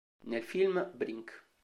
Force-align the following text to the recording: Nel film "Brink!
Nel 0.23 0.41
film 0.41 0.83
"Brink! 0.95 1.27